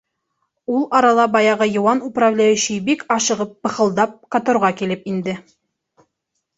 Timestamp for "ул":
0.77-0.87